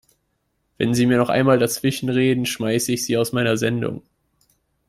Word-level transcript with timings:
Wenn 0.79 0.95
Sie 0.95 1.05
mir 1.05 1.17
noch 1.17 1.29
einmal 1.29 1.59
dazwischenreden, 1.59 2.47
schmeiße 2.47 2.91
ich 2.91 3.05
Sie 3.05 3.17
aus 3.17 3.33
meiner 3.33 3.55
Sendung! 3.55 4.01